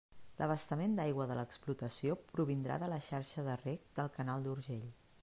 [0.37, 4.91] L'abastament d'aigua de l'explotació provindrà de la xarxa de reg del canal d'Urgell.